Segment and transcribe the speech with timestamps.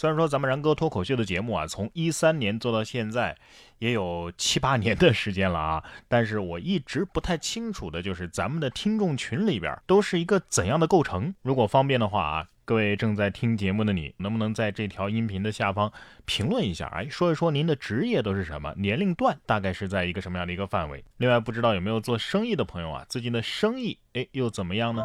[0.00, 3.36] 虽然说咱们然哥脱口秀的节目啊，从一三年做到现在，
[3.80, 11.34] 也有七八年的时间了啊，但是我一直不太清楚的就是咱们的听众群里边都是一个怎样的构成。
[11.42, 15.92] 如果方便的话啊，各位正在听节目的你，能不能在这条音频的下方
[16.24, 21.04] 评论一下，哎，说一说您的职业都是什么，年龄段大概是在一个什么样的一个范围？
[21.18, 25.04] 另外，不知道有没有做生意的朋友啊，最近的生意哎又怎么样呢？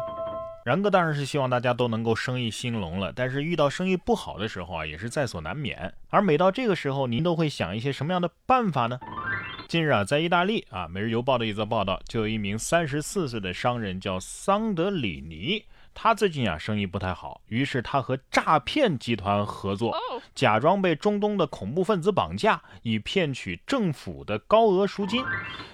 [0.66, 5.94] 然哥当然是希望大家都能够生意兴隆了，但是遇到生意不好的时候啊，也是在所难免。
[6.10, 8.98] 而每到这个时候，您都会想一些什么样的办法呢？
[9.68, 15.62] 近日啊，在意大利啊，《每日邮报》的一则报道，就有一名三十四岁的商人叫桑德里尼，
[15.98, 19.96] 他最近啊生意不太好，于是他和诈骗集团合作，
[20.34, 25.24] 假装被中东的恐怖分子绑架，以骗取政府的高额赎金。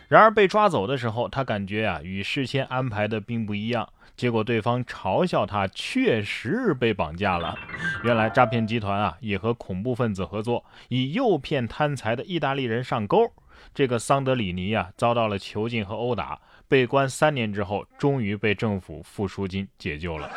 [0.07, 3.89] 然而被抓走的时候，他感觉啊与事先安排的并不一样。
[4.17, 7.59] 结果对方嘲笑他确实被绑架了。
[8.05, 13.33] 原来诈骗集团啊也和恐怖分子合作，以诱骗贪财的意大利人上钩。
[13.75, 16.41] 这个桑德里尼啊遭到了囚禁和殴打，
[16.73, 20.31] 被关三年之后，终于被政府付赎金解救了。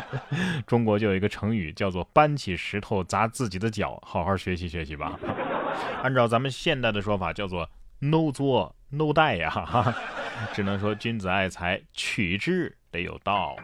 [0.68, 5.18] 中国就有一个成语叫做“搬起石头砸自己的脚”，好好学习学习吧。
[6.04, 9.94] 按照咱们现代的说法，叫做 “no 作 no 带”呀。
[10.52, 12.76] 只能说君子爱财，取之。
[12.90, 13.56] 得有道，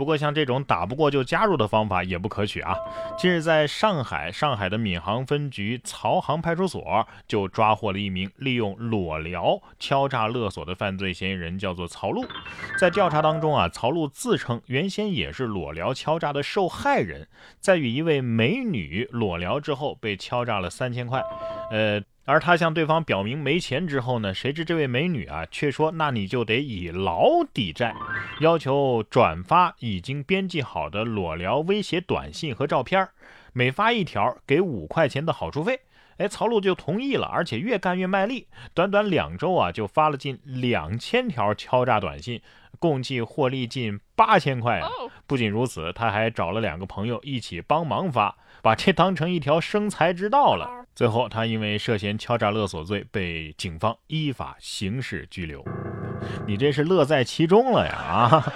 [0.00, 2.74] 不过像这种打不过就加入的方法也不可取啊！
[3.18, 12.24] 近日在上海，上海的闵行分局曹行派出所就抓获了一名利用裸聊敲诈勒索的犯罪嫌疑人，叫做曹璐。
[12.78, 17.28] 在调查当中啊，曹璐自称原先也是裸聊敲诈的受害人，
[17.60, 21.22] 在与一位美女裸聊之后被敲诈了三千块，
[21.70, 22.00] 呃。
[22.30, 27.92] 而他向对方表明没钱之后呢，谁知这位美女啊却说：“那你就得以劳抵债，
[28.38, 33.08] 要求转发已经编辑好的裸聊威胁短信和照片，
[33.52, 35.80] 每发一条给五块钱的好处费。”
[36.18, 42.40] 哎，曹璐就同意了，而且越干越卖力，短短两周啊就发了近两千条敲诈短信，
[42.78, 44.80] 共计获利近八千块。
[45.26, 50.79] 不仅如此，他还找了两个朋友一起帮忙发，把这当成一条生财之道了。
[51.00, 55.64] 最后，他因为涉嫌敲诈勒索罪被警方依法刑事拘留。
[56.46, 57.94] 你这是乐在其中了呀！
[57.96, 58.52] 啊，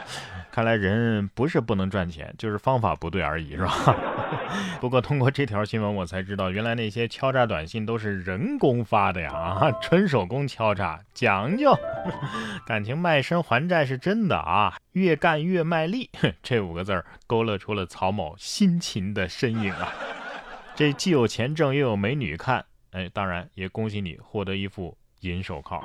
[0.53, 3.97] 看来人不是不能赚钱，就是方法不对而已，是吧？
[4.79, 9.33] 不过通过这条新闻，我才知道原来那些敲诈短信都是人工发的呀！
[9.33, 11.75] 啊，纯手工敲诈，讲究。
[12.67, 14.75] 感情卖身还债是真的啊！
[14.93, 16.11] 越干越卖力，
[16.43, 19.91] 这五个字勾勒出了曹某辛勤的身影啊！
[20.77, 25.81] 这既有钱挣，又有美女看，哎，当然也恭喜你获得一副银手铐。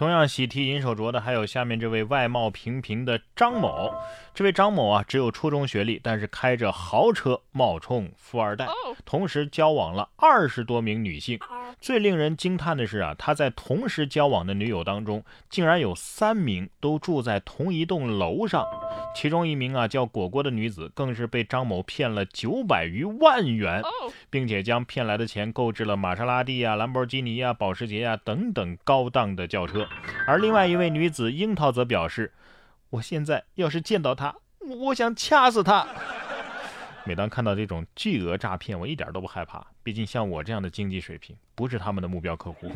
[0.00, 3.92] 同样喜提银手镯的还有下面这位外貌平平的张某。
[4.32, 8.66] 这位张某啊，只有初中学历，但是开着豪车冒充富二代，
[9.04, 11.38] 同时交往了二十多名女性。
[11.82, 18.64] 最令人惊叹的是啊，他在同时交往的女友当中，竟然有三名都住在同一栋楼上。
[19.14, 23.82] 其中一名啊叫果果的女子，更是被张某骗了九百余万元，
[24.30, 29.86] 并且将骗来的钱购置了玛莎拉蒂啊、兰博基尼啊、保时捷啊等等高档的轿车。
[30.26, 32.32] 而另外一位女子樱桃则表示
[32.90, 35.86] ：“我现在要是见到他，我想掐死他。”
[37.04, 42.70] 每当看到这种巨额诈骗，我一点都不害怕，毕竟像我这样的经济水平，不是他们的目标客户。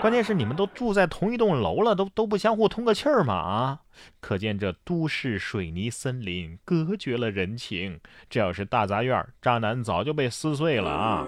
[0.00, 3.34] 关键是你们都住在同一栋楼了，都都不相互通个气儿吗？
[3.34, 3.80] 啊，
[4.20, 8.00] 可见这都市水泥森林隔绝了人情。
[8.28, 11.26] 这要是大杂院，渣男早就被撕碎了啊！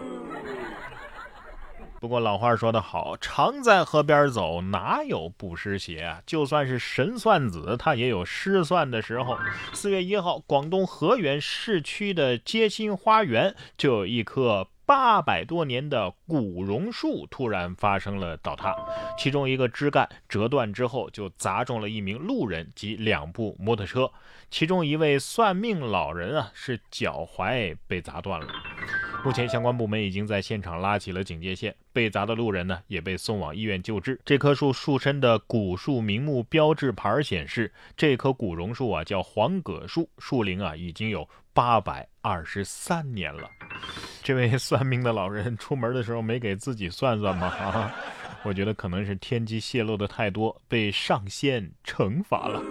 [2.00, 6.22] 不过老话说得好，常在河边走，哪有不湿鞋啊？
[6.24, 9.36] 就算是神算子，他也有失算的时候。
[9.72, 14.68] 四月一号，广东河源市区的街心花园就有一棵。
[14.86, 18.74] 八百多年的古榕树突然发生了倒塌，
[19.18, 24.10] 其中一个枝干折断之后，就砸中了一名路人及两部摩托车。
[24.50, 28.46] 其中一位算命老人啊，是脚踝被砸断了。
[29.24, 34.18] 目前相关部门已经在现场拉起了警戒线，被砸的路人呢也被送往医院救治。
[34.24, 43.50] 这棵树树身的古树名木标志牌显示，这棵古榕树啊叫黄葛树，树龄啊已经有八百二十三年了。
[44.22, 47.48] 这位 算命的老人出门的时候没给自己算算吗？
[47.48, 47.94] 啊，
[48.44, 52.62] 我觉得可能是天机泄露的太多，被上仙惩罚了。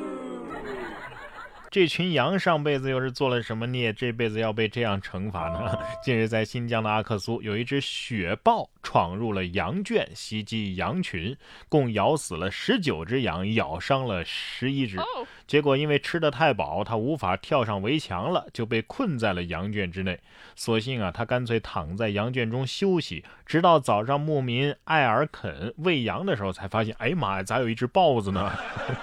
[1.78, 5.78] 这群羊上辈子又是做了什么孽，这辈子要被这样惩罚呢？
[6.02, 11.38] 近日，在新疆的阿克苏，有一只雪豹闯入了羊圈，袭击羊群，
[11.70, 14.98] 共咬死了十九只羊，咬伤了十一只。
[15.46, 20.20] 结果因为吃的太饱，它无法跳上围墙了，就被困在了羊圈之内。
[20.56, 28.52] 所幸啊，它干脆躺在羊圈中休息，直到早上牧民艾尔肯喂羊的时候，才发现，哎呀妈呀，咋有一只豹子呢？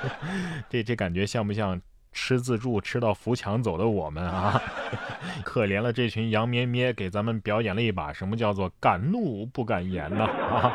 [0.69, 1.81] 这这感觉像不像？
[2.15, 4.63] 吃自助吃到扶墙走的我们啊，
[5.45, 10.73] 可怜了这群羊咩咩，给咱们表演了一把什么叫做敢怒不敢言呢啊！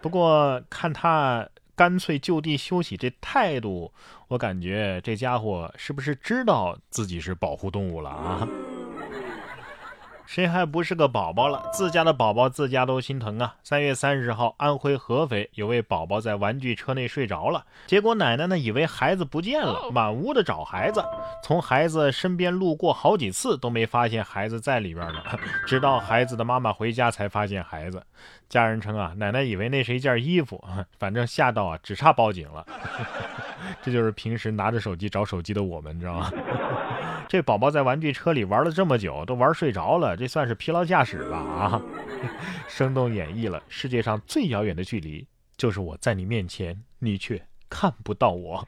[0.00, 3.92] 不过看他干脆就地休息这态度，
[4.28, 8.48] 我感觉这家伙是不是知道自己是保护动物了啊？
[10.26, 11.68] 谁还不是个宝宝了？
[11.72, 13.54] 自家的宝宝自家都心疼啊！
[13.62, 21.04] 三月三十号，安徽合肥有位宝宝在玩具车内睡着了，结果奶奶呢以为孩子不见了，满屋的找孩子，
[21.42, 25.22] 从孩子身边路过好几次都没发现孩子在里边呢，
[25.66, 28.02] 直到孩子的妈妈回家才发现孩子。
[28.48, 30.62] 家人称啊，奶奶以为那是一件衣服，
[30.98, 32.64] 反正吓到啊，只差报警了。
[33.80, 36.30] 这就是平时拿着手机找手机的我们，知道吗？
[37.28, 41.38] 这宝宝在玩具车里玩了这么久，都玩睡着了，这算是疲劳驾驶吧？
[41.38, 41.82] 啊，
[42.68, 45.26] 生动演绎了世界上最遥远的距离，
[45.56, 48.66] 就是我在你面前，你却看不到我。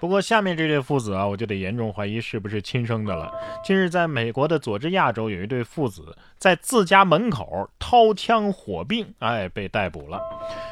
[0.00, 3.32] 不过下面这对父子啊，我就得严重怀疑是不是亲生的了。
[3.64, 10.20] 近日，在美国的佐治亚州，有一对父子在自家门口掏枪火并，哎，被逮捕了。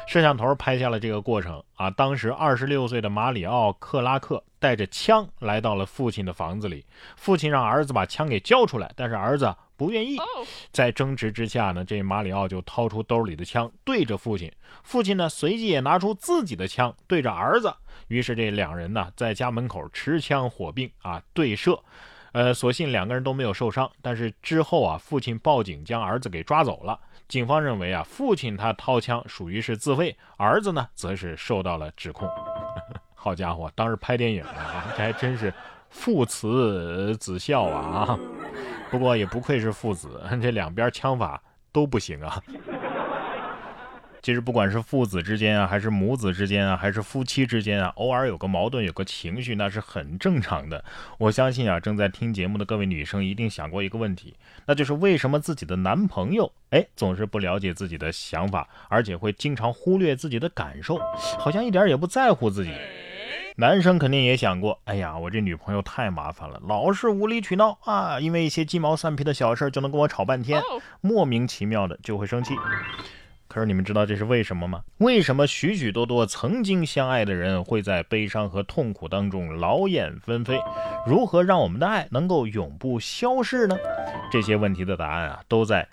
[0.07, 1.89] 摄像头拍下了这个过程啊。
[1.89, 10.17] 当时二十六岁的马里奥·克拉克带着枪来到了父亲的房子里，父亲让儿子把枪给交出来，但是儿子不愿意。
[10.71, 14.51] 在争执之下呢，这马里奥就掏出兜里的枪对着父亲，
[14.83, 17.73] 父亲呢随即也拿出自己的枪对着儿子。
[18.07, 21.79] 于是这两人呢，在家门口持枪火并啊对射，
[22.31, 23.89] 呃，所幸两个人都没有受伤。
[24.01, 26.99] 但是之后啊，父亲报警将儿子给抓走了。
[27.27, 32.27] 警方认为啊，父亲他掏枪属于是自卫，儿子呢则是受到了指控。
[33.19, 35.53] 好家伙，当时拍电影啊，这还真是
[35.89, 38.19] 父慈子孝啊啊！
[38.89, 41.41] 不过也不愧是父子， 这两边枪法
[41.73, 42.41] 都不行啊。
[44.21, 50.83] 其实不管是父子之间啊，还是母子之间啊，还是夫妻之间啊，偶尔有个矛盾，有个情绪，那是很正常的。
[51.17, 54.35] 我相信啊，正在听节目的各位女生一定想过一个问题，
[54.65, 60.99] 那就是为什么自己的男朋友哎总是不了解自己的想法，而且会经常忽略自己的感受，
[61.39, 62.71] 好像一点也不在乎自己。
[63.59, 70.61] 男生肯定也想过，哎呀，我这女朋友太麻烦了，老是无理取闹啊，因为一些鸡毛蒜皮的小事就能跟我吵半天，
[71.01, 72.53] 莫名其妙的就会生气。
[73.47, 74.83] 可是你们知道这是为什么吗？
[74.99, 80.59] 为什么许许多多曾经相爱的人会在悲伤和痛苦当中劳燕分飞？
[81.07, 83.75] 如何让我们的爱能够永不消逝呢？
[84.31, 85.81] 这些问题的答案啊，都在《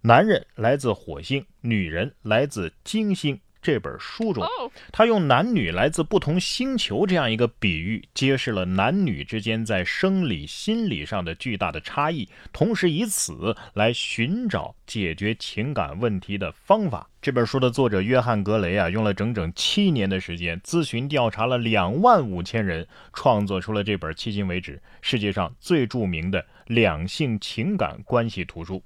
[0.00, 3.36] 男人来自火星，女人来自金星》。
[3.62, 4.44] 这本书中，
[4.90, 17.08] 他用男女来自不同星球这样一个比喻，揭示了男女之间在生理、心理上的巨大的差异，同时以此来寻找解决情感问题的方法。
[17.20, 28.82] 这本书的作者约翰·格雷啊，用了整整七年的时间，咨询调查了两万五千人，创作出了这本迄今为止世界上最著名的两性情感关系图书。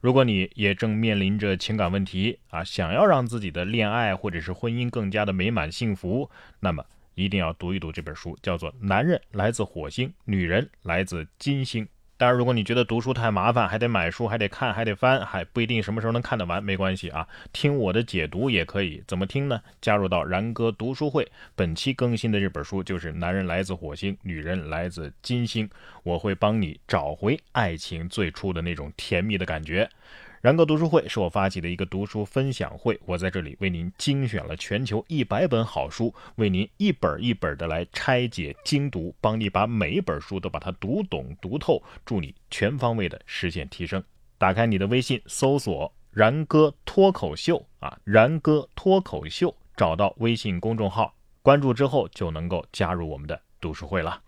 [0.00, 6.30] 如果你也正面临着情感问题啊，想要让自己的恋爱或者是婚姻更加的美满幸福，
[6.60, 6.82] 那么
[7.14, 11.84] 一定要读一读这本书，叫做《男人来自火星，女人来自金星》。
[12.20, 19.02] 当然，如果你觉得读书太麻烦，还得买书，还得看，还得翻，还不一定什么时候能看得完，没关系啊，听我的解读也可以。
[19.06, 19.58] 怎么听呢？
[19.80, 25.66] 加入到然哥读书会，本期更新的这本书就是《男人来自火星，女人来自金星》，
[26.02, 29.88] 我会帮你找回爱情最初的那种甜蜜的感觉。
[30.40, 44.02] 然哥读书会是我发起的一个读书分享会，我在这里为您精选了全球一百本好书，为您一本一本的来拆解精读，帮你把每一本书都把它读懂读透，助你全方位的实现提升。
[44.38, 54.22] 打开你的微信，搜索“然哥脱口秀”啊，“然哥脱口秀”，找到微信公众号，关注之后就能够加入我们的读书会了。